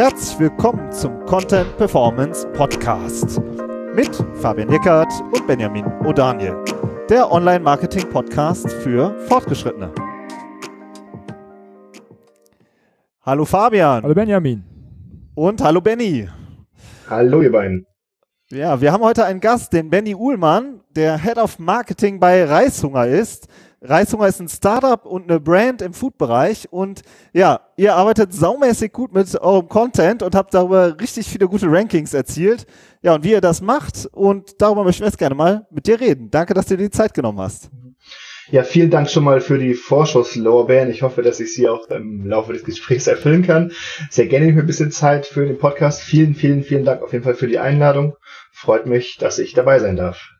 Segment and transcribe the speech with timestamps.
[0.00, 3.38] Herzlich willkommen zum Content Performance Podcast
[3.94, 6.56] mit Fabian Eckert und Benjamin O'Daniel,
[7.10, 9.92] der Online-Marketing-Podcast für Fortgeschrittene.
[13.20, 14.02] Hallo Fabian.
[14.02, 14.64] Hallo Benjamin.
[15.34, 16.26] Und hallo Benny.
[17.10, 17.86] Hallo ihr beiden.
[18.48, 23.06] Ja, wir haben heute einen Gast, den Benny Uhlmann, der Head of Marketing bei Reishunger
[23.06, 23.48] ist.
[23.82, 27.00] Reishunger ist ein Startup und eine Brand im Food-Bereich und
[27.32, 32.12] ja, ihr arbeitet saumäßig gut mit eurem Content und habt darüber richtig viele gute Rankings
[32.12, 32.66] erzielt.
[33.00, 35.98] Ja, und wie ihr das macht und darüber möchten wir jetzt gerne mal mit dir
[35.98, 36.30] reden.
[36.30, 37.70] Danke, dass du dir die Zeit genommen hast.
[38.50, 40.90] Ja, vielen Dank schon mal für die Vorschusslorbeeren.
[40.90, 43.72] Ich hoffe, dass ich sie auch im Laufe des Gesprächs erfüllen kann.
[44.10, 46.02] Sehr gerne nehme ich mir ein bisschen Zeit für den Podcast.
[46.02, 48.16] Vielen, vielen, vielen Dank auf jeden Fall für die Einladung.
[48.52, 50.39] Freut mich, dass ich dabei sein darf.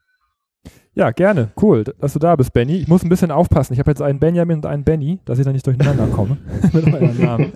[0.94, 1.50] Ja, gerne.
[1.60, 2.76] Cool, dass du da bist, Benny.
[2.76, 3.72] Ich muss ein bisschen aufpassen.
[3.72, 6.38] Ich habe jetzt einen Benjamin und einen Benny, dass ich da nicht durcheinander komme
[6.72, 7.52] mit Namen.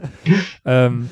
[0.65, 1.11] ähm,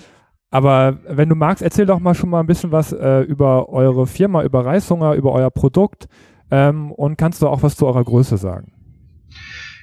[0.51, 4.07] aber wenn du magst, erzähl doch mal schon mal ein bisschen was äh, über eure
[4.07, 6.07] Firma, über Reishunger, über euer Produkt
[6.51, 8.73] ähm, und kannst du auch was zu eurer Größe sagen?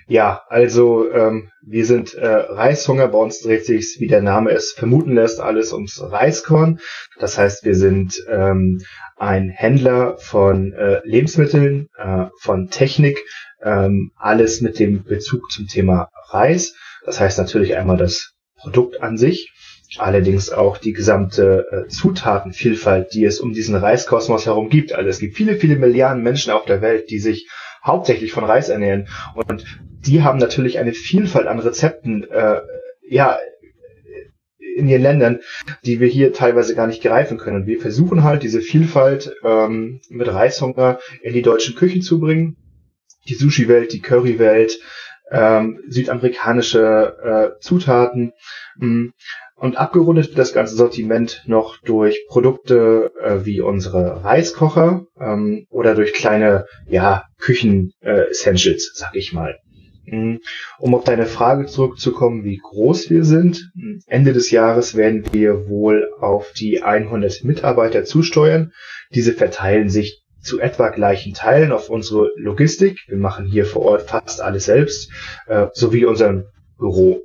[0.10, 3.10] Ja, also ähm, wir sind äh, Reishunger.
[3.10, 6.80] Bei uns dreht sich, wie der Name es vermuten lässt, alles ums Reiskorn.
[7.20, 8.82] Das heißt, wir sind ähm,
[9.18, 13.20] ein Händler von äh, Lebensmitteln, äh, von Technik,
[13.64, 16.74] ähm, alles mit dem Bezug zum Thema Reis.
[17.06, 19.54] Das heißt natürlich einmal das Produkt an sich,
[20.00, 24.92] allerdings auch die gesamte äh, Zutatenvielfalt, die es um diesen Reiskosmos herum gibt.
[24.92, 27.48] Also es gibt viele, viele Milliarden Menschen auf der Welt, die sich
[27.84, 29.08] hauptsächlich von Reis ernähren.
[29.34, 29.66] Und
[30.06, 32.62] die haben natürlich eine Vielfalt an Rezepten, äh,
[33.08, 33.38] ja,
[34.76, 35.40] in ihren Ländern,
[35.86, 37.68] die wir hier teilweise gar nicht greifen können.
[37.68, 42.56] wir versuchen halt diese Vielfalt ähm, mit Reishunger in die deutschen Küchen zu bringen.
[43.28, 44.80] Die Sushi-Welt, die Curry-Welt,
[45.32, 48.32] ähm, südamerikanische äh, Zutaten.
[48.78, 49.12] Mh.
[49.60, 55.96] Und abgerundet wird das ganze Sortiment noch durch Produkte äh, wie unsere Reiskocher ähm, oder
[55.96, 59.58] durch kleine ja, Küchen-Essentials, äh, sag ich mal.
[60.06, 60.40] Mhm.
[60.80, 63.70] Um auf deine Frage zurückzukommen, wie groß wir sind.
[64.08, 68.72] Ende des Jahres werden wir wohl auf die 100 Mitarbeiter zusteuern.
[69.14, 73.00] Diese verteilen sich zu etwa gleichen Teilen auf unsere Logistik.
[73.08, 75.12] Wir machen hier vor Ort fast alles selbst,
[75.48, 76.46] äh, sowie unser
[76.78, 77.22] Büro.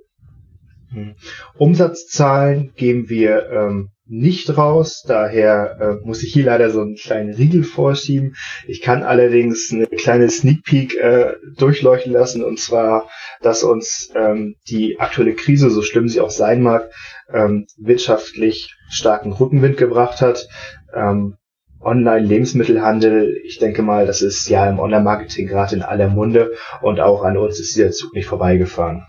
[0.94, 1.15] Mhm.
[1.59, 5.03] Umsatzzahlen geben wir ähm, nicht raus.
[5.06, 8.34] Daher äh, muss ich hier leider so einen kleinen Riegel vorschieben.
[8.66, 13.09] Ich kann allerdings eine kleine Sneak Peek äh, durchleuchten lassen und zwar,
[13.41, 16.91] dass uns ähm, die aktuelle Krise, so schlimm sie auch sein mag,
[17.32, 20.47] ähm, wirtschaftlich starken Rückenwind gebracht hat.
[20.94, 21.37] Ähm,
[21.81, 27.25] Online-Lebensmittelhandel, ich denke mal, das ist ja im Online-Marketing gerade in aller Munde und auch
[27.25, 29.06] an uns ist dieser Zug nicht vorbeigefahren.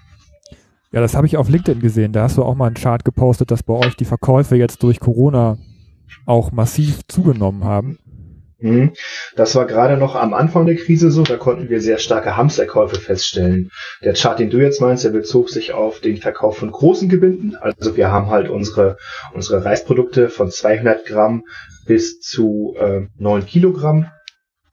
[0.91, 2.13] Ja, das habe ich auf LinkedIn gesehen.
[2.13, 4.99] Da hast du auch mal einen Chart gepostet, dass bei euch die Verkäufe jetzt durch
[4.99, 5.57] Corona
[6.25, 7.99] auch massiv zugenommen haben.
[8.59, 8.93] Mhm.
[9.35, 12.99] Das war gerade noch am Anfang der Krise so, da konnten wir sehr starke Hamsterkäufe
[12.99, 13.69] feststellen.
[14.03, 17.55] Der Chart, den du jetzt meinst, der bezog sich auf den Verkauf von großen Gebinden.
[17.59, 18.97] Also wir haben halt unsere,
[19.33, 21.43] unsere Reisprodukte von 200 Gramm
[21.85, 24.07] bis zu äh, 9 Kilogramm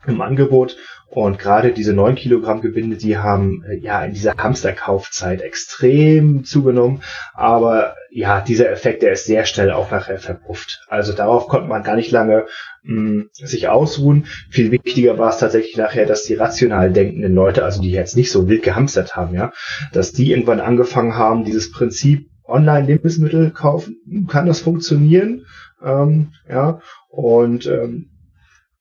[0.06, 0.76] im Angebot
[1.14, 7.02] und gerade diese 9 Kilogramm Gebinde, die haben äh, ja in dieser Hamsterkaufzeit extrem zugenommen.
[7.34, 10.80] Aber ja, dieser Effekt, der ist sehr schnell auch nachher verpufft.
[10.88, 12.46] Also darauf konnte man gar nicht lange
[12.84, 14.24] mh, mm, sich ausruhen.
[14.48, 18.32] Viel wichtiger war es tatsächlich nachher, dass die rational denkenden Leute, also die jetzt nicht
[18.32, 19.52] so wild gehamstert haben, ja,
[19.92, 25.44] dass die irgendwann angefangen haben, dieses Prinzip Online-Lebensmittel kaufen, kann das funktionieren?
[25.84, 26.80] Ähm, ja,
[27.10, 28.11] und ähm,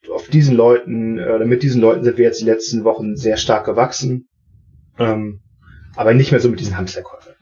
[0.09, 3.66] auf diesen Leuten, äh, mit diesen Leuten sind wir jetzt die letzten Wochen sehr stark
[3.66, 4.28] gewachsen.
[4.97, 5.41] Ähm,
[5.95, 7.34] aber nicht mehr so mit diesen Hamsterkäufen.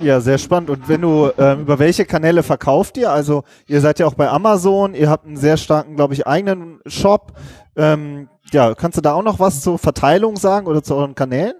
[0.00, 0.70] Ja, sehr spannend.
[0.70, 3.12] Und wenn du, ähm, über welche Kanäle verkauft ihr?
[3.12, 6.80] Also ihr seid ja auch bei Amazon, ihr habt einen sehr starken, glaube ich, eigenen
[6.86, 7.34] Shop.
[7.76, 11.54] Ähm, ja, kannst du da auch noch was zur Verteilung sagen oder zu euren Kanälen?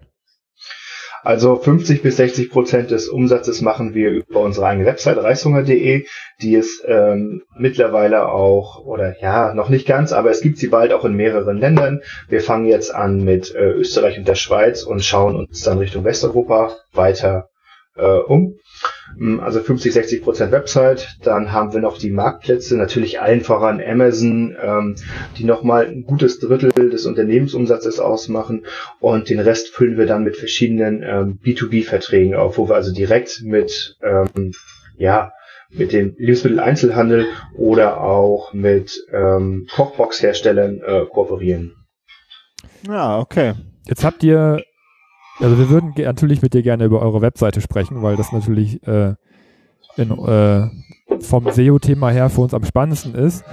[1.23, 6.07] Also 50 bis 60 Prozent des Umsatzes machen wir über unsere eigene Website reishunger.de,
[6.41, 10.93] die ist ähm, mittlerweile auch, oder ja, noch nicht ganz, aber es gibt sie bald
[10.93, 12.01] auch in mehreren Ländern.
[12.29, 16.05] Wir fangen jetzt an mit äh, Österreich und der Schweiz und schauen uns dann Richtung
[16.05, 17.49] Westeuropa weiter
[17.97, 18.55] äh, um.
[19.17, 21.17] Mm, also 50, 60 Prozent Website.
[21.23, 24.97] Dann haben wir noch die Marktplätze, natürlich allen voran Amazon, ähm,
[25.39, 28.67] die nochmal ein gutes Drittel des Unternehmensumsatzes ausmachen.
[28.99, 33.43] Und den Rest füllen wir dann mit verschiedenen ähm, B2B-Verträgen auf, wo wir also direkt
[33.43, 34.53] mit, ähm,
[34.97, 35.33] ja,
[35.73, 37.27] mit dem Lebensmitteleinzelhandel
[37.57, 41.77] oder auch mit ähm, Kochbox-Herstellern äh, kooperieren.
[42.87, 43.55] Ja, okay.
[43.87, 44.63] Jetzt habt ihr
[45.41, 49.15] also wir würden natürlich mit dir gerne über eure Webseite sprechen, weil das natürlich äh,
[49.97, 50.69] in, äh,
[51.21, 53.45] vom SEO-Thema her für uns am spannendsten ist,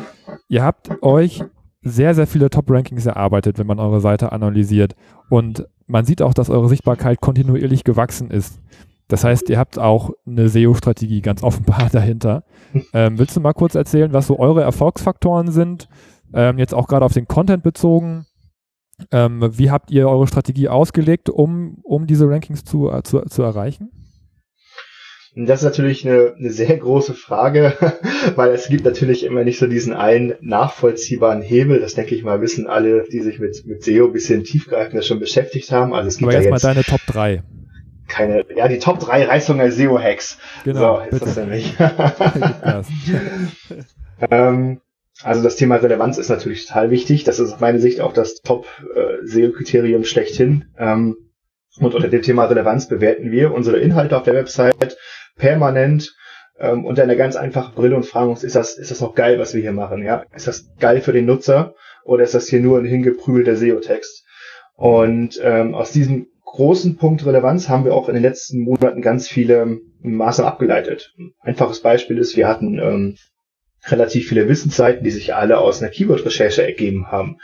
[0.48, 1.44] ihr habt euch
[1.82, 4.96] sehr, sehr viele Top-Rankings erarbeitet, wenn man eure Seite analysiert.
[5.30, 8.60] Und man sieht auch, dass eure Sichtbarkeit kontinuierlich gewachsen ist.
[9.08, 12.44] Das heißt, ihr habt auch eine SEO-Strategie ganz offenbar dahinter.
[12.94, 15.88] Ähm, willst du mal kurz erzählen, was so eure Erfolgsfaktoren sind?
[16.34, 18.26] Ähm, jetzt auch gerade auf den Content bezogen.
[19.12, 23.44] Ähm, wie habt ihr eure Strategie ausgelegt, um, um diese Rankings zu, äh, zu, zu
[23.44, 23.92] erreichen?
[25.40, 27.74] Das ist natürlich eine, eine sehr große Frage,
[28.36, 31.80] weil es gibt natürlich immer nicht so diesen einen nachvollziehbaren Hebel.
[31.80, 35.20] Das denke ich mal, wissen alle, die sich mit, mit SEO ein bisschen tiefgreifender schon
[35.20, 35.94] beschäftigt haben.
[35.94, 37.44] Also es gibt Aber jetzt, jetzt mal deine Top 3.
[38.08, 40.40] Keine, ja, die Top 3 Reißhunger SEO-Hacks.
[40.64, 41.26] Genau, so, ist bitte.
[41.26, 41.76] das nämlich.
[44.32, 44.82] ähm,
[45.24, 47.24] also das Thema Relevanz ist natürlich total wichtig.
[47.24, 50.66] Das ist aus meiner Sicht auch das Top-SEO-Kriterium schlechthin.
[50.78, 51.16] Ähm,
[51.80, 54.98] und unter dem Thema Relevanz bewerten wir unsere Inhalte auf der Website
[55.36, 56.16] permanent
[56.60, 59.40] ähm, unter einer ganz einfachen Brille und fragen uns, ist das, ist das noch geil,
[59.40, 60.04] was wir hier machen?
[60.04, 64.26] Ja, ist das geil für den Nutzer oder ist das hier nur ein hingeprügelter SEO-Text?
[64.76, 69.28] Und ähm, aus diesem großen Punkt Relevanz haben wir auch in den letzten Monaten ganz
[69.28, 71.14] viele Maßnahmen abgeleitet.
[71.18, 73.16] Ein einfaches Beispiel ist, wir hatten ähm,
[73.92, 77.38] relativ viele Wissensseiten, die sich alle aus einer Keyword-Recherche ergeben haben.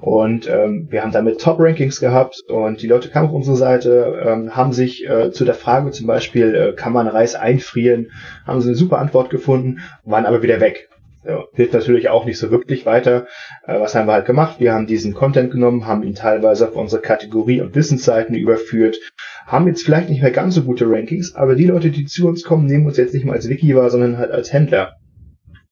[0.00, 4.56] Und ähm, wir haben damit Top-Rankings gehabt und die Leute kamen auf unsere Seite, ähm,
[4.56, 8.10] haben sich äh, zu der Frage zum Beispiel, äh, kann man Reis einfrieren,
[8.46, 10.88] haben sie eine super Antwort gefunden, waren aber wieder weg.
[11.22, 13.26] Ja, hilft natürlich auch nicht so wirklich weiter.
[13.66, 14.58] Äh, was haben wir halt gemacht?
[14.58, 18.98] Wir haben diesen Content genommen, haben ihn teilweise auf unsere Kategorie- und Wissensseiten überführt,
[19.46, 22.42] haben jetzt vielleicht nicht mehr ganz so gute Rankings, aber die Leute, die zu uns
[22.42, 24.96] kommen, nehmen uns jetzt nicht mal als Wiki wahr, sondern halt als Händler.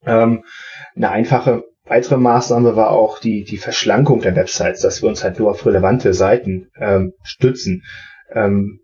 [0.04, 0.44] Ähm,
[0.94, 5.38] eine einfache weitere Maßnahme war auch die, die Verschlankung der Websites, dass wir uns halt
[5.38, 7.82] nur auf relevante Seiten ähm, stützen.
[8.32, 8.80] Ähm,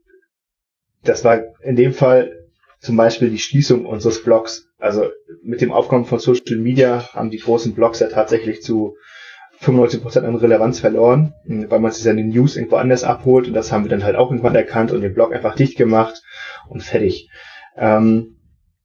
[1.03, 2.33] das war in dem Fall
[2.81, 4.69] zum Beispiel die Schließung unseres Blogs.
[4.79, 5.11] Also
[5.43, 8.97] mit dem Aufkommen von Social Media haben die großen Blogs ja tatsächlich zu
[9.63, 13.85] 95% an Relevanz verloren, weil man sich die News irgendwo anders abholt und das haben
[13.85, 16.23] wir dann halt auch irgendwann erkannt und den Blog einfach dicht gemacht
[16.69, 17.31] und fertig.
[17.77, 18.34] Ähm,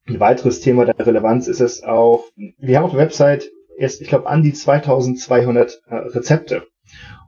[0.10, 2.26] ein weiteres Thema der Relevanz ist es auch,
[2.58, 6.64] wir haben auf der Website erst, ich glaube, an die 2200 äh, Rezepte.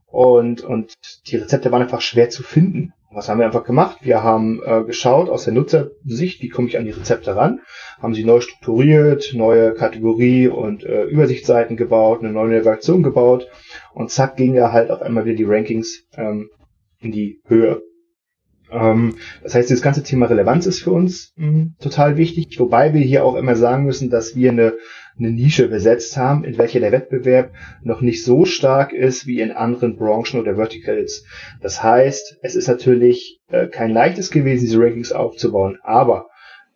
[0.08, 0.94] Und, und
[1.28, 2.94] die Rezepte waren einfach schwer zu finden.
[3.14, 4.00] Was haben wir einfach gemacht?
[4.02, 7.60] Wir haben äh, geschaut aus der Nutzersicht, wie komme ich an die Rezepte ran,
[8.02, 13.48] haben sie neu strukturiert, neue Kategorie und äh, Übersichtsseiten gebaut, eine neue Navigation gebaut
[13.94, 16.50] und zack ging da halt auf einmal wieder die Rankings ähm,
[17.00, 17.82] in die Höhe.
[18.72, 23.02] Ähm, das heißt, das ganze Thema Relevanz ist für uns mh, total wichtig, wobei wir
[23.02, 24.74] hier auch immer sagen müssen, dass wir eine,
[25.18, 27.52] eine Nische besetzt haben, in welcher der Wettbewerb
[27.84, 31.26] noch nicht so stark ist wie in anderen Branchen oder Verticals.
[31.62, 36.28] Das heißt, es ist natürlich äh, kein leichtes gewesen, diese Rankings aufzubauen, aber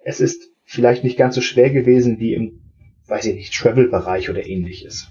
[0.03, 2.61] es ist vielleicht nicht ganz so schwer gewesen wie im,
[3.07, 5.07] weiß ich nicht, Travel-Bereich oder ähnliches.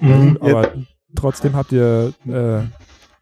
[0.00, 0.72] Mhm, aber
[1.14, 2.62] trotzdem habt ihr äh,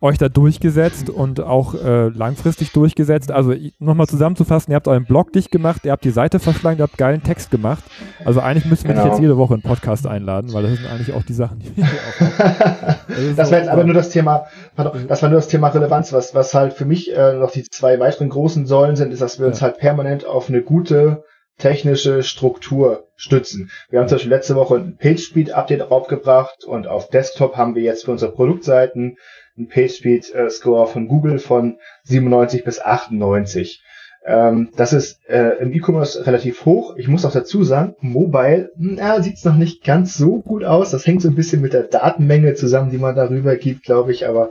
[0.00, 3.32] euch da durchgesetzt und auch äh, langfristig durchgesetzt.
[3.32, 6.84] Also nochmal zusammenzufassen, ihr habt euren Blog dicht gemacht, ihr habt die Seite verschlankt, ihr
[6.84, 7.82] habt geilen Text gemacht.
[8.24, 9.04] Also eigentlich müssen wir Genau.
[9.04, 11.58] dich jetzt jede Woche in den Podcast einladen, weil das sind eigentlich auch die Sachen,
[11.58, 11.88] die wir auch
[13.36, 14.46] das war jetzt aber nur das Thema,
[14.76, 16.12] pardon, das war nur das Thema Relevanz.
[16.12, 19.38] Was, was halt für mich äh, noch die zwei weiteren großen Säulen sind, ist, dass
[19.40, 19.66] wir uns Ja.
[19.66, 21.24] halt permanent auf eine gute
[21.58, 23.70] technische Struktur stützen.
[23.90, 28.04] Wir haben zum Beispiel letzte Woche ein PageSpeed-Update aufgebracht und auf Desktop haben wir jetzt
[28.04, 29.16] für unsere Produktseiten
[29.58, 33.82] einen PageSpeed-Score von Google von 97 bis 98.
[34.26, 36.96] Ähm, das ist äh, im E-Commerce relativ hoch.
[36.96, 40.90] Ich muss auch dazu sagen, Mobile na, sieht es noch nicht ganz so gut aus.
[40.90, 44.28] Das hängt so ein bisschen mit der Datenmenge zusammen, die man darüber gibt, glaube ich.
[44.28, 44.50] Aber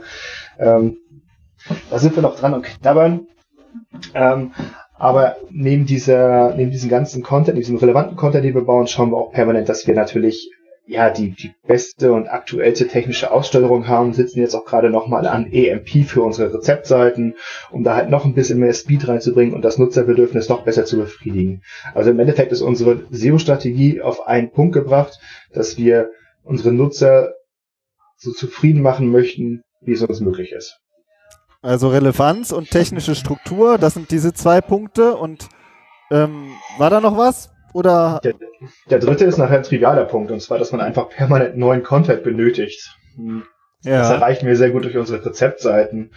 [0.58, 0.98] ähm,
[1.90, 3.28] da sind wir noch dran und knabbern.
[4.14, 4.52] Ähm,
[4.96, 9.18] aber neben dieser, neben diesem ganzen Content, diesem relevanten Content, den wir bauen, schauen wir
[9.18, 10.52] auch permanent, dass wir natürlich
[10.88, 15.52] ja die, die beste und aktuellste technische Aussteuerung haben, sitzen jetzt auch gerade nochmal an
[15.52, 17.36] EMP für unsere Rezeptseiten,
[17.72, 20.98] um da halt noch ein bisschen mehr Speed reinzubringen und das Nutzerbedürfnis noch besser zu
[20.98, 21.62] befriedigen.
[21.94, 25.20] Also im Endeffekt ist unsere SEO-Strategie auf einen Punkt gebracht,
[25.54, 26.10] dass wir
[26.44, 27.34] unsere Nutzer
[28.16, 30.80] so zufrieden machen möchten, wie es uns möglich ist.
[31.62, 35.16] Also Relevanz und technische Struktur, das sind diese zwei Punkte.
[35.16, 35.50] Und
[36.12, 37.50] ähm, war da noch was?
[37.78, 38.34] Oder Der,
[38.90, 42.24] der dritte ist nachher ein trivialer Punkt, und zwar, dass man einfach permanent neuen Content
[42.24, 42.90] benötigt.
[43.16, 43.44] Hm.
[43.84, 46.10] Das ja, erreichen wir sehr gut durch unsere Rezeptseiten.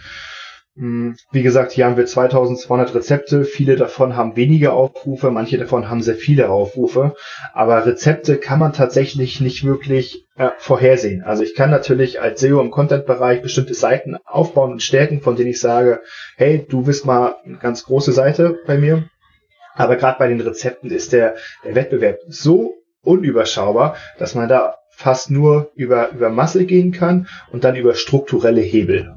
[0.75, 3.43] Hm, Wie gesagt, hier haben wir 2200 Rezepte.
[3.43, 7.13] Viele davon haben wenige Aufrufe, manche davon haben sehr viele Aufrufe.
[7.53, 11.21] Aber Rezepte kann man tatsächlich nicht wirklich äh, vorhersehen.
[11.21, 15.51] Also ich kann natürlich als SEO im Content-Bereich bestimmte Seiten aufbauen und stärken, von denen
[15.51, 16.01] ich sage,
[16.37, 19.10] hey, du bist mal eine ganz große Seite bei mir.
[19.75, 25.31] Aber gerade bei den Rezepten ist der, der Wettbewerb so unüberschaubar, dass man da fast
[25.31, 29.15] nur über, über Masse gehen kann und dann über strukturelle Hebel.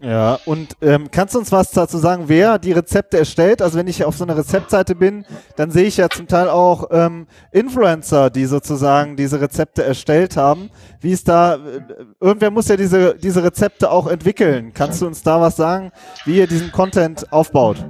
[0.00, 3.60] Ja, und ähm, kannst du uns was dazu sagen, wer die Rezepte erstellt?
[3.60, 5.24] Also wenn ich auf so einer Rezeptseite bin,
[5.56, 10.70] dann sehe ich ja zum Teil auch ähm, Influencer, die sozusagen diese Rezepte erstellt haben.
[11.00, 11.80] Wie ist da, äh,
[12.20, 14.72] irgendwer muss ja diese, diese Rezepte auch entwickeln.
[14.72, 15.90] Kannst du uns da was sagen,
[16.24, 17.84] wie ihr diesen Content aufbaut?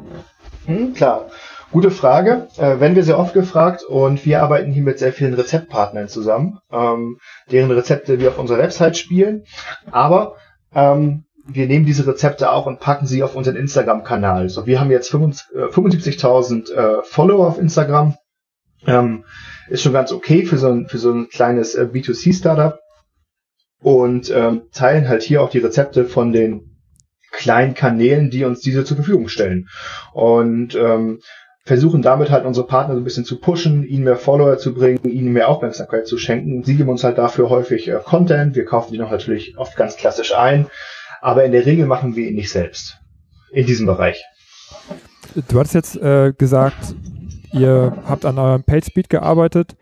[0.68, 1.30] Hm, klar.
[1.72, 2.48] Gute Frage.
[2.58, 6.58] Äh, wenn wir sehr oft gefragt und wir arbeiten hier mit sehr vielen Rezeptpartnern zusammen,
[6.70, 7.16] ähm,
[7.50, 9.44] deren Rezepte wir auf unserer Website spielen.
[9.90, 10.36] Aber
[10.74, 14.50] ähm, wir nehmen diese Rezepte auch und packen sie auf unseren Instagram-Kanal.
[14.50, 18.16] So, wir haben jetzt 75.000 äh, Follower auf Instagram.
[18.86, 19.24] Ähm,
[19.70, 22.78] ist schon ganz okay für so ein, für so ein kleines äh, B2C-Startup.
[23.80, 26.67] Und ähm, teilen halt hier auch die Rezepte von den
[27.30, 29.68] kleinen Kanälen, die uns diese zur Verfügung stellen.
[30.12, 31.20] Und ähm,
[31.64, 35.04] versuchen damit halt unsere Partner so ein bisschen zu pushen, ihnen mehr Follower zu bringen,
[35.04, 36.64] ihnen mehr Aufmerksamkeit zu schenken.
[36.64, 38.56] Sie geben uns halt dafür häufig äh, Content.
[38.56, 40.66] Wir kaufen die noch natürlich oft ganz klassisch ein
[41.20, 42.98] aber in der Regel machen wir ihn nicht selbst
[43.50, 44.24] in diesem Bereich.
[45.48, 46.94] Du hattest jetzt äh, gesagt,
[47.52, 49.76] ihr habt an eurem PageSpeed gearbeitet.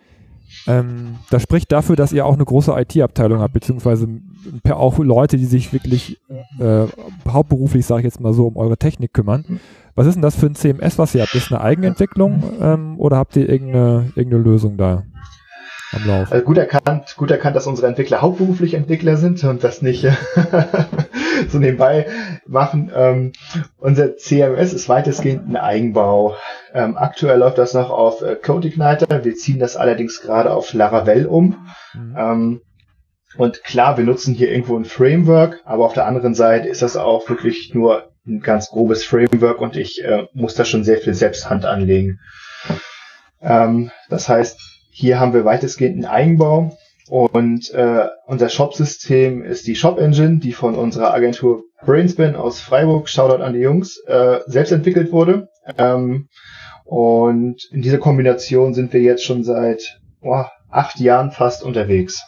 [0.67, 4.09] Ähm, das spricht dafür, dass ihr auch eine große IT-Abteilung habt, beziehungsweise
[4.71, 6.21] auch Leute, die sich wirklich
[6.59, 6.87] äh,
[7.29, 9.61] hauptberuflich, sage ich jetzt mal so, um eure Technik kümmern.
[9.95, 11.35] Was ist denn das für ein CMS, was ihr habt?
[11.35, 15.05] Ist das eine Eigenentwicklung ähm, oder habt ihr irgendeine, irgendeine Lösung da?
[15.93, 16.33] Am Laufen.
[16.33, 20.07] Also gut erkannt, gut erkannt, dass unsere Entwickler hauptberuflich Entwickler sind und das nicht
[21.49, 22.07] so nebenbei
[22.47, 22.91] machen.
[22.95, 23.33] Ähm,
[23.79, 26.37] unser CMS ist weitestgehend ein Eigenbau.
[26.73, 29.25] Ähm, aktuell läuft das noch auf äh, CodeIgniter.
[29.25, 31.67] Wir ziehen das allerdings gerade auf Laravel um.
[31.95, 32.17] Mhm.
[32.19, 32.61] Ähm,
[33.37, 36.97] und klar, wir nutzen hier irgendwo ein Framework, aber auf der anderen Seite ist das
[36.97, 41.15] auch wirklich nur ein ganz grobes Framework und ich äh, muss da schon sehr viel
[41.15, 42.19] Selbsthand anlegen.
[43.41, 44.59] Ähm, das heißt,
[44.99, 46.75] hier haben wir weitestgehend einen Eigenbau
[47.11, 53.43] und äh, unser Shop-System ist die Shop-Engine, die von unserer Agentur Brainspin aus Freiburg, Shoutout
[53.43, 55.49] an die Jungs, äh, selbst entwickelt wurde.
[55.77, 56.29] Ähm,
[56.85, 62.23] und in dieser Kombination sind wir jetzt schon seit oh, acht Jahren fast unterwegs.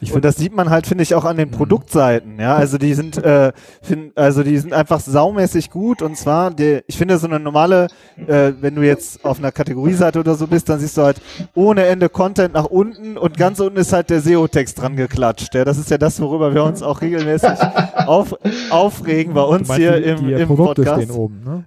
[0.00, 2.38] Ich und das sieht man halt, finde ich, auch an den Produktseiten.
[2.38, 6.02] Ja, also die sind, äh, find, also die sind einfach saumäßig gut.
[6.02, 7.88] Und zwar, die, ich finde so eine normale,
[8.26, 11.20] äh, wenn du jetzt auf einer Kategorieseite oder so bist, dann siehst du halt
[11.54, 15.54] ohne Ende Content nach unten und ganz unten ist halt der SEO-Text dran geklatscht.
[15.54, 17.50] Ja, das ist ja das, worüber wir uns auch regelmäßig
[18.06, 18.34] auf,
[18.70, 21.02] aufregen bei uns hier die, im, die im Produkte Podcast.
[21.02, 21.64] Stehen oben, ne?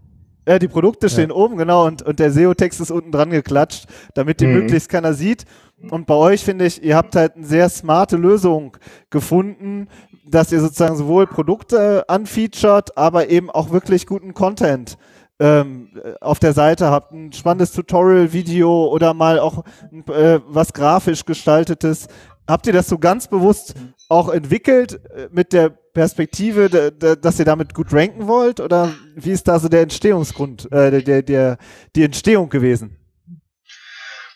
[0.48, 1.36] Ja, die Produkte stehen ja.
[1.36, 4.54] oben, genau, und, und der SEO-Text ist unten dran geklatscht, damit die mhm.
[4.54, 5.46] möglichst keiner sieht.
[5.90, 8.78] Und bei euch finde ich, ihr habt halt eine sehr smarte Lösung
[9.10, 9.88] gefunden,
[10.28, 14.98] dass ihr sozusagen sowohl Produkte anfeatured, aber eben auch wirklich guten Content
[15.40, 15.90] ähm,
[16.22, 17.12] auf der Seite habt.
[17.12, 19.64] Ein spannendes Tutorial-Video oder mal auch
[20.08, 22.08] äh, was grafisch gestaltetes.
[22.48, 23.76] Habt ihr das so ganz bewusst
[24.12, 28.60] auch entwickelt äh, mit der Perspektive, dass ihr damit gut ranken wollt?
[28.60, 31.58] Oder wie ist da so der Entstehungsgrund, äh, der, der,
[31.96, 32.98] die Entstehung gewesen?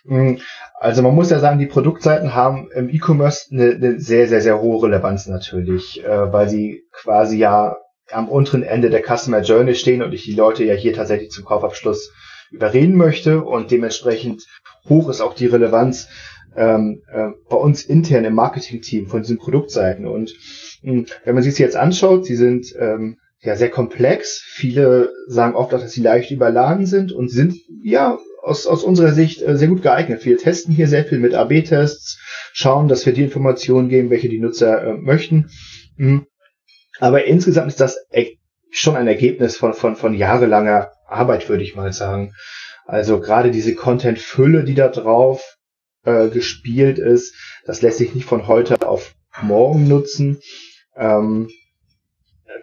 [0.05, 0.39] Hm,
[0.79, 4.61] also man muss ja sagen, die Produktseiten haben im E-Commerce eine, eine, sehr, sehr, sehr
[4.61, 7.75] hohe Relevanz natürlich, äh, weil sie quasi ja
[8.11, 11.43] am unteren Ende der Customer Journey stehen und ich die Leute ja hier tatsächlich zum
[11.43, 12.13] Kaufabschluss
[12.51, 14.45] überreden möchte und dementsprechend
[14.87, 16.07] hoch ist auch die Relevanz
[16.55, 20.07] ähm, äh, bei uns intern im Marketing-Team von diesen Produktseiten.
[20.07, 20.33] Und
[20.81, 24.41] mh, hm, wenn man sich sie jetzt anschaut, sie sind ähm, ja sehr komplex.
[24.45, 29.11] Viele sagen oft auch, dass sie leicht überladen sind und sind ja aus, aus unserer
[29.11, 30.25] Sicht äh, sehr gut geeignet.
[30.25, 32.19] Wir testen hier sehr viel mit AB-Tests,
[32.53, 35.49] schauen, dass wir die Informationen geben, welche die Nutzer äh, möchten.
[35.97, 36.25] Mhm.
[36.99, 37.97] Aber insgesamt ist das
[38.71, 42.33] schon ein Ergebnis von, von, von jahrelanger Arbeit, würde ich mal sagen.
[42.85, 45.54] Also gerade diese Content-Fülle, die da drauf
[46.05, 47.35] äh, gespielt ist,
[47.65, 50.39] das lässt sich nicht von heute auf morgen nutzen.
[50.95, 51.49] Ähm,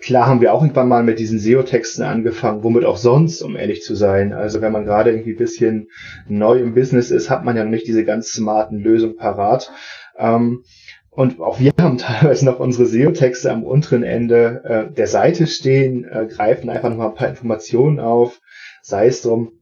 [0.00, 3.82] klar haben wir auch irgendwann mal mit diesen SEO-Texten angefangen, womit auch sonst, um ehrlich
[3.82, 4.32] zu sein.
[4.32, 5.88] Also wenn man gerade irgendwie bisschen
[6.28, 9.70] neu im Business ist, hat man ja noch nicht diese ganz smarten Lösungen parat.
[10.18, 10.64] Ähm,
[11.10, 16.04] und auch wir haben teilweise noch unsere SEO-Texte am unteren Ende äh, der Seite stehen,
[16.04, 18.40] äh, greifen einfach noch mal ein paar Informationen auf,
[18.82, 19.52] sei es drum.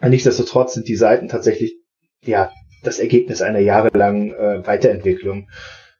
[0.00, 1.76] Nichtsdestotrotz sind die Seiten tatsächlich
[2.24, 2.50] ja
[2.82, 5.48] das Ergebnis einer jahrelangen äh, Weiterentwicklung.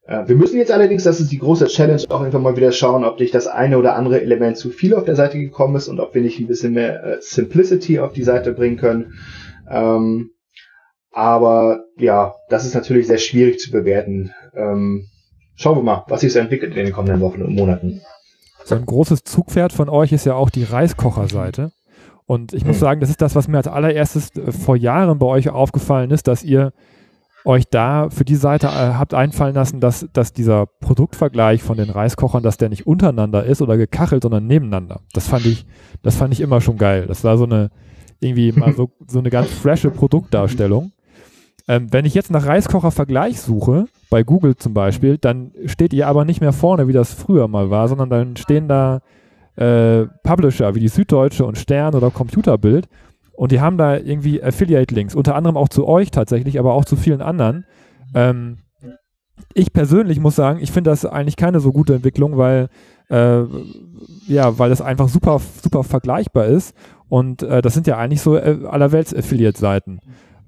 [0.07, 3.05] Äh, wir müssen jetzt allerdings, das ist die große Challenge, auch einfach mal wieder schauen,
[3.05, 6.01] ob nicht das eine oder andere Element zu viel auf der Seite gekommen ist und
[6.01, 9.15] ob wir nicht ein bisschen mehr äh, Simplicity auf die Seite bringen können.
[9.71, 10.31] Ähm,
[11.11, 14.33] aber ja, das ist natürlich sehr schwierig zu bewerten.
[14.55, 15.07] Ähm,
[15.55, 18.01] schauen wir mal, was sich so entwickelt in den kommenden Wochen und Monaten.
[18.65, 21.73] So ein großes Zugpferd von euch ist ja auch die Reiskocher-Seite.
[22.27, 22.81] Und ich muss hm.
[22.81, 26.29] sagen, das ist das, was mir als allererstes äh, vor Jahren bei euch aufgefallen ist,
[26.29, 26.73] dass ihr
[27.45, 31.91] euch da für die Seite äh, habt einfallen lassen, dass, dass dieser Produktvergleich von den
[31.91, 35.01] Reiskochern, dass der nicht untereinander ist oder gekachelt, sondern nebeneinander.
[35.13, 35.67] Das fand ich,
[36.03, 37.07] das fand ich immer schon geil.
[37.09, 37.71] Das war so eine,
[38.21, 40.93] irgendwie mal so, so eine ganz frische Produktdarstellung.
[41.69, 46.25] Ähm, wenn ich jetzt nach Reiskocher-Vergleich suche, bei Google zum Beispiel, dann steht ihr aber
[46.25, 49.01] nicht mehr vorne, wie das früher mal war, sondern dann stehen da
[49.57, 52.89] äh, Publisher wie die Süddeutsche und Stern oder Computerbild
[53.33, 56.97] und die haben da irgendwie Affiliate-Links, unter anderem auch zu euch tatsächlich, aber auch zu
[56.97, 57.65] vielen anderen.
[58.15, 58.59] Ähm,
[59.55, 62.69] ich persönlich muss sagen, ich finde das eigentlich keine so gute Entwicklung, weil
[63.11, 63.43] äh,
[64.27, 66.75] ja, weil das einfach super, super vergleichbar ist
[67.09, 70.01] und äh, das sind ja eigentlich so äh, allerwelts Affiliate-Seiten.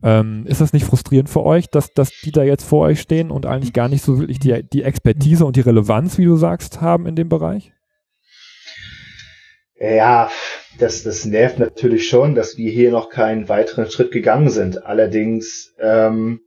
[0.03, 3.31] Ähm, ist das nicht frustrierend für euch, dass, dass die da jetzt vor euch stehen
[3.31, 6.81] und eigentlich gar nicht so wirklich die, die Expertise und die Relevanz, wie du sagst,
[6.81, 7.74] haben in dem Bereich?
[9.79, 10.31] Ja,
[10.79, 14.87] das, das nervt natürlich schon, dass wir hier noch keinen weiteren Schritt gegangen sind.
[14.87, 16.41] Allerdings, ähm,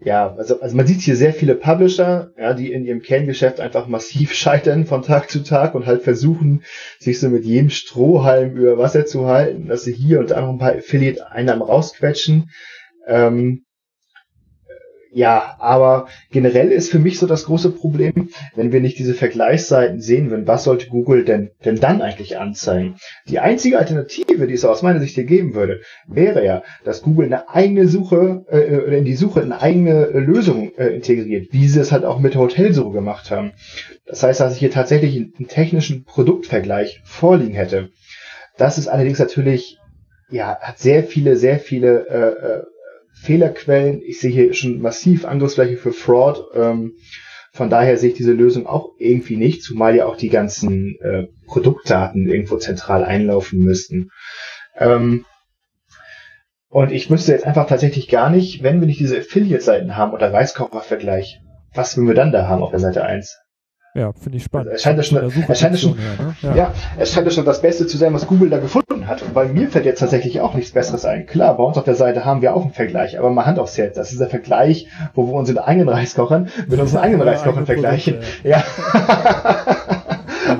[0.00, 3.86] ja, also, also man sieht hier sehr viele Publisher, ja, die in ihrem Kerngeschäft einfach
[3.86, 6.62] massiv scheitern von Tag zu Tag und halt versuchen,
[6.98, 10.50] sich so mit jedem Strohhalm über Wasser zu halten, dass sie hier und da noch
[10.50, 12.50] ein paar Affiliate-Einnahmen rausquetschen.
[13.06, 13.63] Ähm,
[15.16, 20.00] ja, aber generell ist für mich so das große Problem, wenn wir nicht diese Vergleichsseiten
[20.00, 22.96] sehen würden, was sollte Google denn, denn dann eigentlich anzeigen?
[23.28, 27.26] Die einzige Alternative, die es aus meiner Sicht hier geben würde, wäre ja, dass Google
[27.26, 31.68] eine eigene Suche äh, oder in die Suche eine eigene äh, Lösung äh, integriert, wie
[31.68, 33.52] sie es halt auch mit Hotelsuche gemacht haben.
[34.06, 37.90] Das heißt, dass ich hier tatsächlich einen technischen Produktvergleich vorliegen hätte.
[38.58, 39.78] Das ist allerdings natürlich
[40.28, 42.62] ja, hat sehr viele, sehr viele äh, äh
[43.14, 44.02] Fehlerquellen.
[44.02, 46.44] Ich sehe hier schon massiv Angriffsfläche für Fraud.
[46.54, 46.94] Ähm,
[47.52, 51.28] von daher sehe ich diese Lösung auch irgendwie nicht, zumal ja auch die ganzen äh,
[51.46, 54.10] Produktdaten irgendwo zentral einlaufen müssten.
[54.76, 55.24] Ähm,
[56.68, 60.32] und ich müsste jetzt einfach tatsächlich gar nicht, wenn wir nicht diese Affiliate-Seiten haben oder
[60.32, 61.40] Reiskocher-Vergleich,
[61.72, 63.43] was würden wir dann da haben auf der Seite 1?
[63.96, 64.70] Ja, finde ich spannend.
[64.70, 66.36] Also es scheint ja schon, es scheint schon, her, ne?
[66.42, 66.56] ja.
[66.56, 66.74] ja.
[66.98, 69.22] es scheint ja schon das Beste zu sein, was Google da gefunden hat.
[69.22, 71.26] Und bei mir fällt jetzt tatsächlich auch nichts Besseres ein.
[71.26, 73.78] Klar, bei uns auf der Seite haben wir auch einen Vergleich, aber mal Hand aufs
[73.78, 73.94] Herz.
[73.94, 78.18] Das ist der Vergleich, wo wir unseren eigenen Reiskochern mit unseren eigenen Reiskochern vergleichen.
[78.42, 78.64] Ja.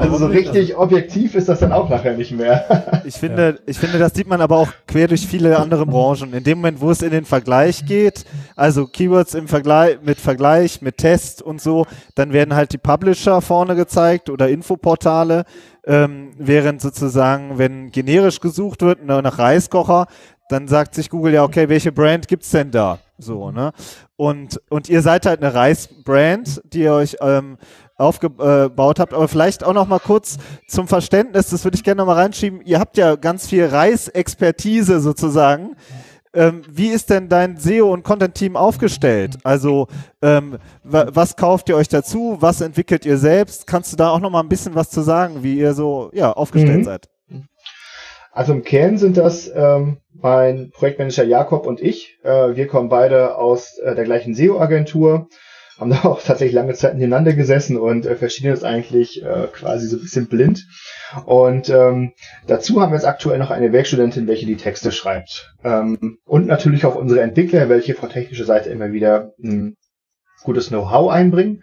[0.00, 2.64] Also so richtig objektiv ist das dann auch nachher nicht mehr.
[3.06, 3.62] Ich finde, ja.
[3.66, 6.32] ich finde, das sieht man aber auch quer durch viele andere Branchen.
[6.32, 8.24] In dem Moment, wo es in den Vergleich geht,
[8.56, 13.42] also Keywords im Vergleich, mit Vergleich, mit Test und so, dann werden halt die Publisher
[13.42, 15.44] vorne gezeigt oder Infoportale,
[15.86, 20.06] ähm, während sozusagen, wenn generisch gesucht wird nach Reiskocher,
[20.48, 22.98] dann sagt sich Google ja, okay, welche Brand gibt's denn da?
[23.18, 23.72] So, ne?
[24.16, 27.58] Und, und ihr seid halt eine Reisbrand, die ihr euch ähm,
[27.96, 29.14] aufgebaut habt.
[29.14, 32.60] Aber vielleicht auch noch mal kurz zum Verständnis, das würde ich gerne noch mal reinschieben.
[32.64, 35.76] Ihr habt ja ganz viel Reisexpertise sozusagen.
[36.34, 39.38] Ähm, wie ist denn dein SEO und Content-Team aufgestellt?
[39.44, 39.86] Also
[40.20, 42.38] ähm, was kauft ihr euch dazu?
[42.40, 43.68] Was entwickelt ihr selbst?
[43.68, 46.32] Kannst du da auch noch mal ein bisschen was zu sagen, wie ihr so ja
[46.32, 46.84] aufgestellt mhm.
[46.84, 47.08] seid?
[48.32, 52.18] Also im Kern sind das ähm, mein Projektmanager Jakob und ich.
[52.24, 55.28] Äh, wir kommen beide aus äh, der gleichen SEO-Agentur
[55.78, 59.96] haben da auch tatsächlich lange Zeit nebeneinander gesessen und äh, verstehen eigentlich äh, quasi so
[59.96, 60.66] ein bisschen blind.
[61.26, 62.12] Und ähm,
[62.46, 65.54] dazu haben wir jetzt aktuell noch eine Werkstudentin, welche die Texte schreibt.
[65.62, 69.76] Ähm, und natürlich auch unsere Entwickler, welche von technischer Seite immer wieder ein
[70.42, 71.62] gutes Know-how einbringen.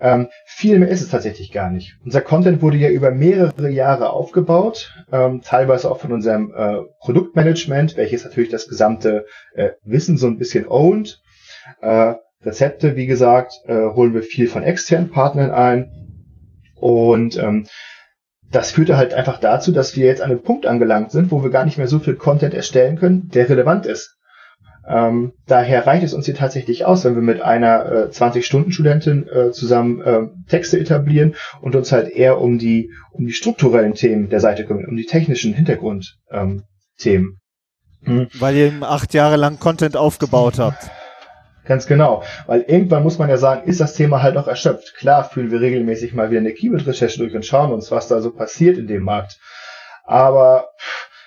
[0.00, 1.96] Ähm, viel mehr ist es tatsächlich gar nicht.
[2.04, 7.96] Unser Content wurde ja über mehrere Jahre aufgebaut, ähm, teilweise auch von unserem äh, Produktmanagement,
[7.96, 11.22] welches natürlich das gesamte äh, Wissen so ein bisschen ownt.
[11.80, 12.14] Äh,
[12.44, 15.90] Rezepte, wie gesagt, äh, holen wir viel von externen Partnern ein.
[16.74, 17.66] Und ähm,
[18.50, 21.50] das führte halt einfach dazu, dass wir jetzt an einem Punkt angelangt sind, wo wir
[21.50, 24.16] gar nicht mehr so viel Content erstellen können, der relevant ist.
[24.86, 29.50] Ähm, daher reicht es uns hier tatsächlich aus, wenn wir mit einer äh, 20-Stunden-Studentin äh,
[29.50, 34.40] zusammen äh, Texte etablieren und uns halt eher um die um die strukturellen Themen der
[34.40, 36.64] Seite kümmern, um die technischen Hintergrundthemen.
[37.02, 37.38] Ähm,
[38.02, 38.28] hm.
[38.38, 40.90] Weil ihr eben acht Jahre lang Content aufgebaut habt.
[41.64, 42.22] Ganz genau.
[42.46, 44.94] Weil irgendwann muss man ja sagen, ist das Thema halt auch erschöpft.
[44.96, 48.32] Klar führen wir regelmäßig mal wieder eine Keyword-Recherche durch und schauen uns, was da so
[48.32, 49.38] passiert in dem Markt.
[50.04, 50.68] Aber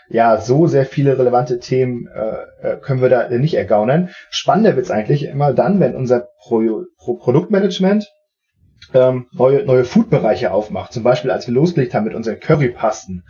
[0.10, 4.10] ja, so sehr viele relevante Themen äh, äh können wir da nicht ergaunern.
[4.30, 8.08] Spannender wird's eigentlich immer dann, wenn unser Pro Pro Produktmanagement
[8.94, 10.94] ähm, neue, neue Food-Bereiche aufmacht.
[10.94, 13.24] Zum Beispiel, als wir losgelegt haben mit unseren Currypasten.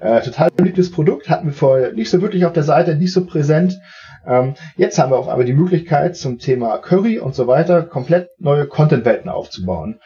[0.00, 3.24] Äh, total beliebtes Produkt, hatten wir vorher nicht so wirklich auf der Seite, nicht so
[3.24, 3.78] präsent.
[4.26, 8.28] Ähm, jetzt haben wir auch aber die Möglichkeit, zum Thema Curry und so weiter komplett
[8.38, 10.00] neue Content-Welten aufzubauen.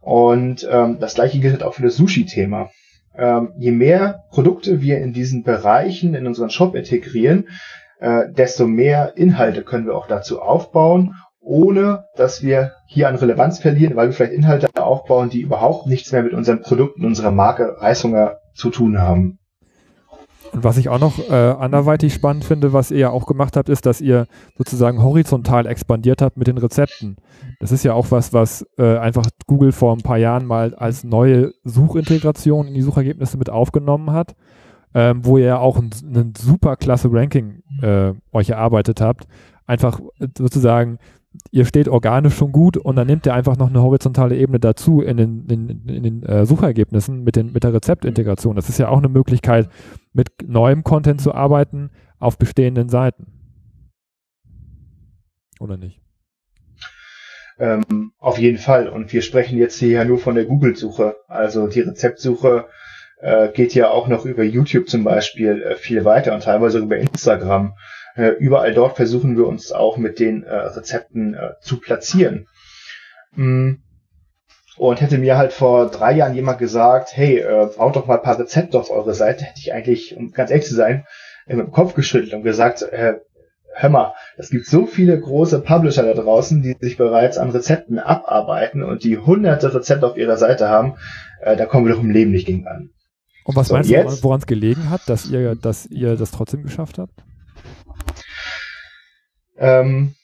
[0.00, 2.70] Und ähm, das gleiche gilt auch für das Sushi-Thema.
[3.16, 7.48] ähm, je mehr Produkte wir in diesen Bereichen in unseren Shop integrieren,
[8.00, 13.60] äh, desto mehr Inhalte können wir auch dazu aufbauen, ohne dass wir hier an Relevanz
[13.60, 17.76] verlieren, weil wir vielleicht Inhalte aufbauen, die überhaupt nichts mehr mit unseren Produkten, unserer Marke
[17.80, 19.38] Reishunger zu tun haben.
[20.52, 23.68] Und was ich auch noch äh, anderweitig spannend finde, was ihr ja auch gemacht habt,
[23.68, 24.26] ist, dass ihr
[24.56, 27.16] sozusagen horizontal expandiert habt mit den Rezepten.
[27.60, 31.04] Das ist ja auch was, was äh, einfach Google vor ein paar Jahren mal als
[31.04, 34.34] neue Suchintegration in die Suchergebnisse mit aufgenommen hat,
[34.94, 39.26] ähm, wo ihr ja auch ein, ein super klasse Ranking äh, euch erarbeitet habt.
[39.66, 40.98] Einfach äh, sozusagen
[41.50, 45.00] ihr steht organisch schon gut und dann nehmt ihr einfach noch eine horizontale Ebene dazu
[45.00, 48.56] in den, in, in den äh, Suchergebnissen mit, den, mit der Rezeptintegration.
[48.56, 49.68] Das ist ja auch eine Möglichkeit,
[50.12, 53.26] mit neuem Content zu arbeiten auf bestehenden Seiten.
[55.60, 56.00] Oder nicht?
[57.58, 58.88] Ähm, auf jeden Fall.
[58.88, 61.16] Und wir sprechen jetzt hier ja nur von der Google-Suche.
[61.28, 62.66] Also die Rezeptsuche
[63.20, 66.96] äh, geht ja auch noch über YouTube zum Beispiel äh, viel weiter und teilweise über
[66.96, 67.74] Instagram.
[68.14, 72.46] Äh, überall dort versuchen wir uns auch mit den äh, Rezepten äh, zu platzieren.
[73.34, 73.74] Mm.
[74.76, 78.22] Und hätte mir halt vor drei Jahren jemand gesagt, hey, äh, baut doch mal ein
[78.22, 81.06] paar Rezepte auf eure Seite, hätte ich eigentlich, um ganz ehrlich zu sein,
[81.46, 83.14] mit dem Kopf geschüttelt und gesagt, äh,
[83.74, 87.98] hör mal, es gibt so viele große Publisher da draußen, die sich bereits an Rezepten
[87.98, 90.94] abarbeiten und die hunderte Rezepte auf ihrer Seite haben,
[91.40, 92.90] äh, da kommen wir doch im Leben nicht gegen an.
[93.44, 96.62] Und was so, meinst du, woran es gelegen hat, dass ihr, dass ihr das trotzdem
[96.62, 97.12] geschafft habt?
[99.56, 100.14] Ähm,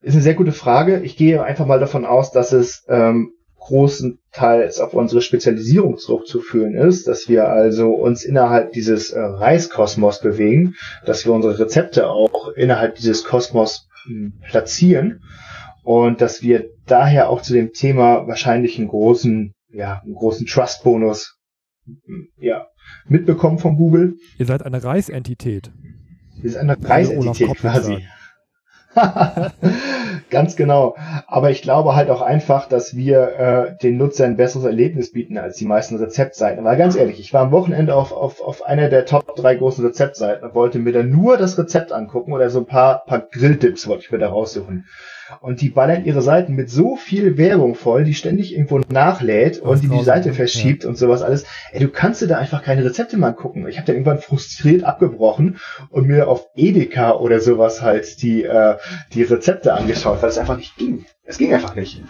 [0.00, 1.00] ist eine sehr gute Frage.
[1.00, 7.06] Ich gehe einfach mal davon aus, dass es ähm, großenteils auf unsere Spezialisierung zurückzuführen ist,
[7.06, 12.96] dass wir also uns innerhalb dieses äh, Reiskosmos bewegen, dass wir unsere Rezepte auch innerhalb
[12.96, 15.20] dieses Kosmos hm, platzieren
[15.84, 21.38] und dass wir daher auch zu dem Thema wahrscheinlich einen großen, ja, einen großen Trust-Bonus
[21.84, 22.66] hm, ja,
[23.08, 24.16] mitbekommen von Google.
[24.38, 25.70] Ihr seid eine Reisentität.
[26.40, 28.06] Wir sind eine Reisentität quasi.
[30.30, 30.96] Ganz genau.
[31.26, 35.38] Aber ich glaube halt auch einfach, dass wir äh, den Nutzer ein besseres Erlebnis bieten
[35.38, 36.64] als die meisten Rezeptseiten.
[36.64, 39.84] Weil ganz ehrlich, ich war am Wochenende auf, auf, auf einer der Top drei großen
[39.84, 43.86] Rezeptseiten und wollte mir dann nur das Rezept angucken oder so ein paar, paar Grilltipps
[43.86, 44.86] wollte ich mir da raussuchen.
[45.40, 49.82] Und die ballern ihre Seiten mit so viel Werbung voll, die ständig irgendwo nachlädt und
[49.82, 50.88] die die Seite verschiebt ja.
[50.88, 51.44] und sowas alles.
[51.72, 53.66] Ey, du kannst dir da einfach keine Rezepte mal gucken.
[53.68, 55.58] Ich habe dann irgendwann frustriert abgebrochen
[55.90, 58.76] und mir auf Edeka oder sowas halt die, äh,
[59.12, 61.04] die Rezepte angeschaut, weil es einfach nicht ging.
[61.24, 62.02] Es ging einfach nicht.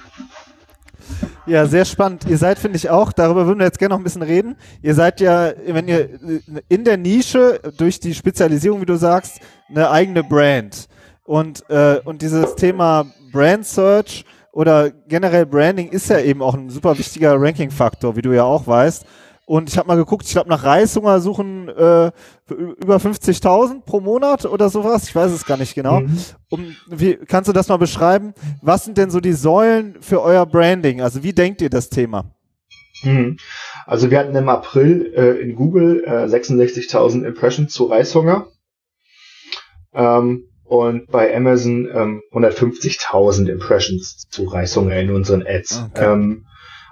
[1.46, 2.24] Ja, sehr spannend.
[2.28, 4.56] Ihr seid, finde ich auch, darüber würden wir jetzt gerne noch ein bisschen reden.
[4.83, 6.09] Ihr seid ja, wenn ihr
[6.68, 10.88] in der Nische durch die Spezialisierung, wie du sagst, eine eigene Brand.
[11.30, 16.70] Und, äh, und dieses Thema Brand Search oder generell Branding ist ja eben auch ein
[16.70, 19.06] super wichtiger Ranking-Faktor, wie du ja auch weißt.
[19.46, 22.10] Und ich habe mal geguckt, ich glaube, nach Reishunger suchen äh,
[22.48, 25.04] über 50.000 pro Monat oder sowas.
[25.04, 26.00] Ich weiß es gar nicht genau.
[26.00, 26.18] Mhm.
[26.48, 28.34] Um, wie, kannst du das mal beschreiben?
[28.60, 31.00] Was sind denn so die Säulen für euer Branding?
[31.00, 32.34] Also wie denkt ihr das Thema?
[33.04, 33.36] Mhm.
[33.86, 38.48] Also wir hatten im April äh, in Google äh, 66.000 Impressions zu Reishunger.
[39.94, 45.87] Ähm, und bei Amazon ähm, 150.000 Impressions zu Reishunger in unseren Ads.
[45.90, 46.12] Okay.
[46.12, 46.46] Ähm,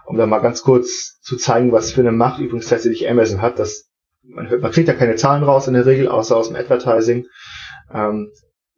[0.04, 3.60] um da mal ganz kurz zu zeigen, was für eine Macht übrigens tatsächlich Amazon hat,
[3.60, 3.88] dass
[4.24, 7.26] man, hört, man kriegt ja keine Zahlen raus in der Regel, außer aus dem Advertising.
[7.94, 8.32] Ähm,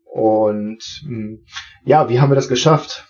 [0.04, 1.44] und mh, hm,
[1.86, 3.08] ja, wie haben wir das geschafft?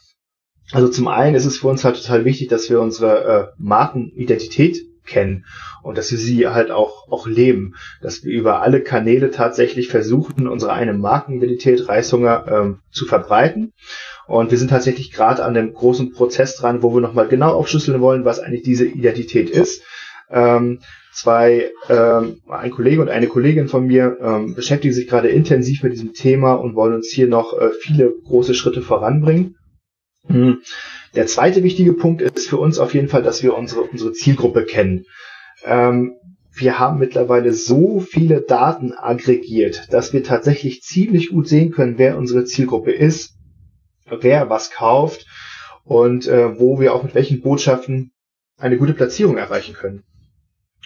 [0.70, 4.78] Also zum einen ist es für uns halt total wichtig, dass wir unsere äh, Markenidentität
[5.04, 5.44] kennen
[5.82, 10.46] und dass wir sie halt auch, auch leben, dass wir über alle Kanäle tatsächlich versuchen,
[10.48, 13.72] unsere eine Markenidentität Reishunger ähm, zu verbreiten.
[14.26, 18.00] Und wir sind tatsächlich gerade an dem großen Prozess dran, wo wir nochmal genau aufschlüsseln
[18.00, 19.82] wollen, was eigentlich diese Identität ist.
[20.30, 20.80] Ähm,
[21.12, 25.92] zwei, ähm, ein Kollege und eine Kollegin von mir ähm, beschäftigen sich gerade intensiv mit
[25.92, 29.56] diesem Thema und wollen uns hier noch äh, viele große Schritte voranbringen.
[30.28, 30.58] Mhm.
[31.14, 34.64] Der zweite wichtige Punkt ist für uns auf jeden Fall, dass wir unsere, unsere Zielgruppe
[34.64, 35.06] kennen.
[35.64, 36.14] Ähm,
[36.52, 42.18] wir haben mittlerweile so viele Daten aggregiert, dass wir tatsächlich ziemlich gut sehen können, wer
[42.18, 43.34] unsere Zielgruppe ist,
[44.08, 45.26] wer was kauft
[45.84, 48.12] und äh, wo wir auch mit welchen Botschaften
[48.58, 50.02] eine gute Platzierung erreichen können.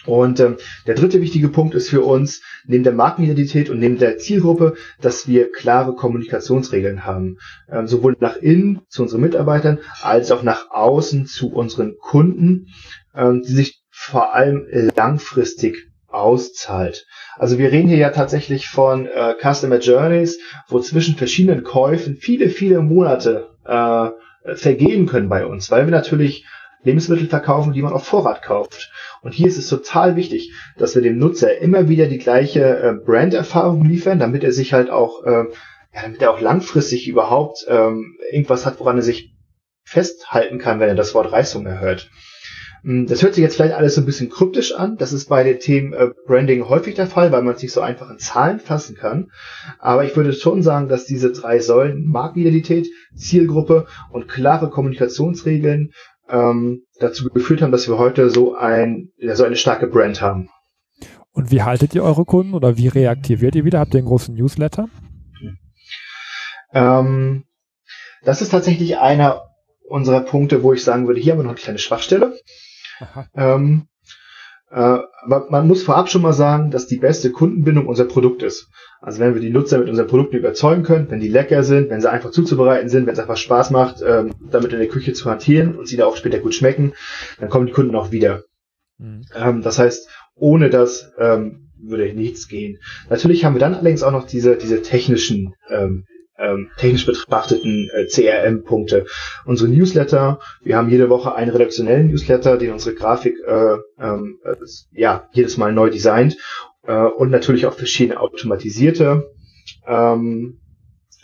[0.05, 4.17] Und ähm, der dritte wichtige Punkt ist für uns, neben der Markenidentität und neben der
[4.17, 7.37] Zielgruppe, dass wir klare Kommunikationsregeln haben.
[7.69, 12.67] Ähm, sowohl nach innen zu unseren Mitarbeitern als auch nach außen zu unseren Kunden,
[13.15, 17.05] ähm, die sich vor allem langfristig auszahlt.
[17.35, 20.39] Also wir reden hier ja tatsächlich von äh, Customer Journeys,
[20.69, 26.45] wo zwischen verschiedenen Käufen viele, viele Monate äh, vergehen können bei uns, weil wir natürlich
[26.83, 28.91] Lebensmittel verkaufen, die man auf Vorrat kauft.
[29.21, 32.93] Und hier ist es total wichtig, dass wir dem Nutzer immer wieder die gleiche äh,
[32.93, 35.45] Brand-Erfahrung liefern, damit er sich halt auch, äh,
[35.93, 39.33] ja, damit er auch langfristig überhaupt ähm, irgendwas hat, woran er sich
[39.83, 42.09] festhalten kann, wenn er das Wort Reishunger hört.
[42.85, 44.95] Hm, das hört sich jetzt vielleicht alles so ein bisschen kryptisch an.
[44.97, 47.81] Das ist bei den Themen äh, Branding häufig der Fall, weil man es nicht so
[47.81, 49.31] einfach in Zahlen fassen kann.
[49.79, 55.93] Aber ich würde schon sagen, dass diese drei Säulen Markenidentität, Zielgruppe und klare Kommunikationsregeln
[56.29, 60.49] ähm, dazu geführt haben, dass wir heute so ein so eine starke Brand haben.
[61.31, 63.79] Und wie haltet ihr eure Kunden oder wie reaktiviert ihr wieder?
[63.79, 64.89] Habt ihr einen großen Newsletter?
[66.71, 67.45] Ähm,
[68.23, 69.41] das ist tatsächlich einer
[69.87, 72.37] unserer Punkte, wo ich sagen würde, hier haben wir noch eine kleine Schwachstelle.
[73.35, 73.87] Ähm,
[74.71, 78.67] äh, aber man muss vorab schon mal sagen, dass die beste Kundenbindung unser Produkt ist.
[79.01, 82.01] Also wenn wir die Nutzer mit unseren Produkten überzeugen können, wenn die lecker sind, wenn
[82.01, 85.29] sie einfach zuzubereiten sind, wenn es einfach Spaß macht, ähm, damit in der Küche zu
[85.29, 86.93] hantieren und sie da auch später gut schmecken,
[87.39, 88.43] dann kommen die Kunden auch wieder.
[88.97, 89.25] Mhm.
[89.35, 92.79] Ähm, das heißt, ohne das ähm, würde nichts gehen.
[93.09, 96.05] Natürlich haben wir dann allerdings auch noch diese, diese technischen ähm,
[96.37, 99.05] ähm, technisch betrachteten äh, CRM-Punkte.
[99.45, 104.55] Unsere Newsletter, wir haben jede Woche einen redaktionellen Newsletter, den unsere Grafik äh, ähm, äh,
[104.91, 106.37] ja jedes Mal neu designt
[106.85, 109.29] äh, und natürlich auch verschiedene automatisierte
[109.87, 110.59] ähm,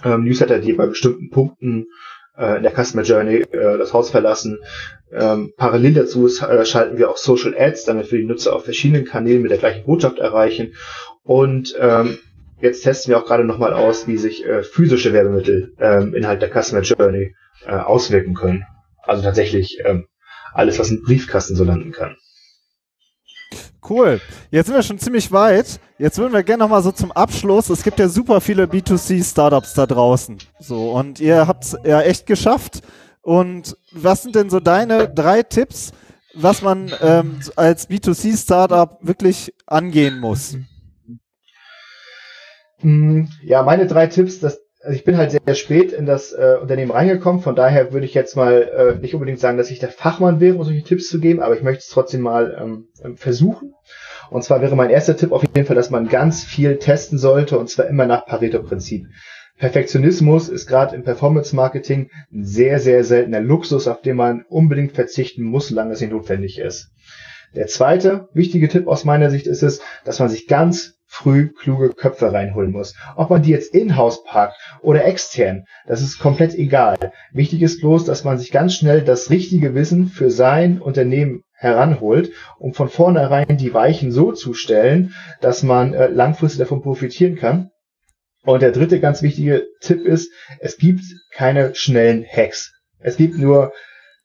[0.03, 1.87] ähm, Newsletter, die bei bestimmten Punkten
[2.37, 4.59] äh, in der Customer Journey äh, das Haus verlassen.
[5.11, 9.05] Ähm, parallel dazu äh, schalten wir auch Social Ads, damit wir die Nutzer auf verschiedenen
[9.05, 10.73] Kanälen mit der gleichen Botschaft erreichen.
[11.23, 12.17] Und ähm,
[12.61, 16.49] Jetzt testen wir auch gerade nochmal aus, wie sich äh, physische Werbemittel ähm, innerhalb der
[16.49, 18.65] Customer Journey äh, auswirken können.
[19.03, 20.05] Also tatsächlich ähm,
[20.53, 22.15] alles, was in Briefkasten so landen kann.
[23.87, 24.21] Cool.
[24.51, 25.79] Jetzt sind wir schon ziemlich weit.
[25.97, 27.69] Jetzt würden wir gerne nochmal so zum Abschluss.
[27.69, 30.37] Es gibt ja super viele B2C-Startups da draußen.
[30.59, 32.81] So, und ihr habt es ja echt geschafft.
[33.21, 35.91] Und was sind denn so deine drei Tipps,
[36.35, 40.55] was man ähm, als B2C-Startup wirklich angehen muss?
[42.81, 46.33] Hm, ja, meine drei Tipps, das, also ich bin halt sehr, sehr spät in das
[46.33, 48.61] äh, Unternehmen reingekommen, von daher würde ich jetzt mal
[48.97, 51.55] äh, nicht unbedingt sagen, dass ich der Fachmann wäre, um solche Tipps zu geben, aber
[51.55, 53.73] ich möchte es trotzdem mal ähm, ähm, versuchen.
[54.29, 57.59] Und zwar wäre mein erster Tipp auf jeden Fall, dass man ganz viel testen sollte,
[57.59, 59.07] und zwar immer nach Pareto-Prinzip.
[59.59, 65.43] Perfektionismus ist gerade im Performance-Marketing ein sehr, sehr seltener Luxus, auf den man unbedingt verzichten
[65.43, 66.89] muss, solange es nicht notwendig ist.
[67.53, 71.89] Der zweite wichtige Tipp aus meiner Sicht ist es, dass man sich ganz früh kluge
[71.89, 72.95] Köpfe reinholen muss.
[73.17, 76.95] Ob man die jetzt in-house packt oder extern, das ist komplett egal.
[77.33, 82.31] Wichtig ist bloß, dass man sich ganz schnell das richtige Wissen für sein Unternehmen heranholt,
[82.59, 87.71] um von vornherein die Weichen so zu stellen, dass man äh, langfristig davon profitieren kann.
[88.43, 92.71] Und der dritte ganz wichtige Tipp ist, es gibt keine schnellen Hacks.
[92.99, 93.73] Es gibt nur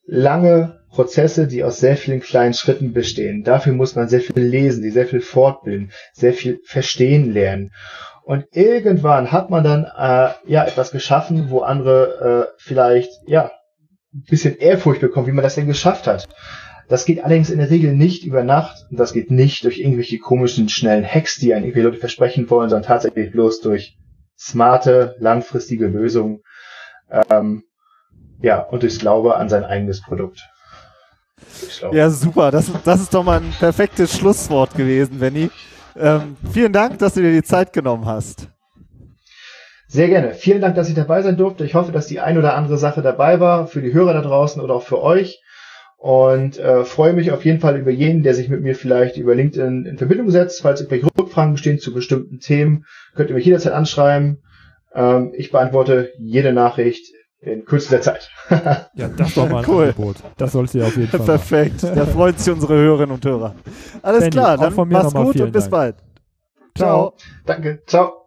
[0.06, 3.44] lange Prozesse, die aus sehr vielen kleinen Schritten bestehen.
[3.44, 7.72] Dafür muss man sehr viel lesen, die sehr viel fortbilden, sehr viel verstehen lernen.
[8.24, 13.52] Und irgendwann hat man dann äh, ja etwas geschaffen, wo andere äh, vielleicht ja
[14.12, 16.26] ein bisschen Ehrfurcht bekommen, wie man das denn geschafft hat.
[16.88, 20.18] Das geht allerdings in der Regel nicht über Nacht und das geht nicht durch irgendwelche
[20.18, 23.98] komischen, schnellen Hacks, die einen irgendwelche Leute versprechen wollen, sondern tatsächlich bloß durch
[24.38, 26.40] smarte, langfristige Lösungen
[27.30, 27.64] ähm,
[28.40, 30.48] ja, und durchs Glaube an sein eigenes Produkt.
[31.92, 32.50] Ja, super.
[32.50, 35.50] Das, das ist doch mal ein perfektes Schlusswort gewesen, Benny.
[35.98, 38.48] Ähm, vielen Dank, dass du dir die Zeit genommen hast.
[39.88, 40.34] Sehr gerne.
[40.34, 41.64] Vielen Dank, dass ich dabei sein durfte.
[41.64, 44.60] Ich hoffe, dass die ein oder andere Sache dabei war, für die Hörer da draußen
[44.60, 45.42] oder auch für euch.
[45.98, 49.34] Und äh, freue mich auf jeden Fall über jeden, der sich mit mir vielleicht über
[49.34, 50.60] LinkedIn in Verbindung setzt.
[50.60, 54.42] Falls irgendwelche Rückfragen bestehen zu bestimmten Themen, könnt ihr mich jederzeit anschreiben.
[54.94, 58.30] Ähm, ich beantworte jede Nachricht in kürzester Zeit.
[58.94, 59.84] ja, das ist doch mal ein cool.
[59.84, 60.16] Angebot.
[60.36, 61.82] Das sollst du ja auf jeden Fall Perfekt.
[61.82, 61.96] Machen.
[61.96, 63.54] Da freuen sich unsere Hörerinnen und Hörer.
[64.02, 65.70] Alles Benni, klar, dann mach's gut und bis Dank.
[65.70, 65.96] bald.
[66.74, 67.14] Ciao.
[67.16, 67.16] Ciao.
[67.44, 67.82] Danke.
[67.86, 68.25] Ciao.